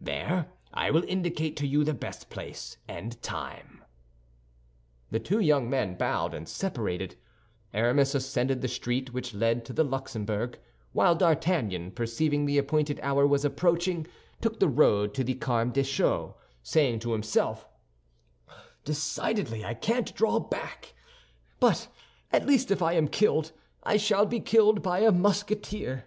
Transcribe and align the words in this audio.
There 0.00 0.46
I 0.72 0.90
will 0.90 1.04
indicate 1.04 1.58
to 1.58 1.66
you 1.66 1.84
the 1.84 1.92
best 1.92 2.30
place 2.30 2.78
and 2.88 3.20
time." 3.20 3.84
The 5.10 5.20
two 5.20 5.40
young 5.40 5.68
men 5.68 5.96
bowed 5.96 6.32
and 6.32 6.48
separated, 6.48 7.16
Aramis 7.74 8.14
ascending 8.14 8.60
the 8.60 8.68
street 8.68 9.12
which 9.12 9.34
led 9.34 9.62
to 9.66 9.74
the 9.74 9.84
Luxembourg, 9.84 10.58
while 10.94 11.14
D'Artagnan, 11.14 11.90
perceiving 11.90 12.46
the 12.46 12.56
appointed 12.56 12.98
hour 13.02 13.26
was 13.26 13.44
approaching, 13.44 14.06
took 14.40 14.58
the 14.58 14.68
road 14.70 15.12
to 15.16 15.22
the 15.22 15.34
Carmes 15.34 15.74
Deschaux, 15.74 16.34
saying 16.62 17.00
to 17.00 17.12
himself, 17.12 17.68
"Decidedly 18.86 19.66
I 19.66 19.74
can't 19.74 20.14
draw 20.14 20.40
back; 20.40 20.94
but 21.60 21.88
at 22.32 22.46
least, 22.46 22.70
if 22.70 22.80
I 22.80 22.94
am 22.94 23.06
killed, 23.06 23.52
I 23.82 23.98
shall 23.98 24.24
be 24.24 24.40
killed 24.40 24.80
by 24.82 25.00
a 25.00 25.12
Musketeer." 25.12 26.06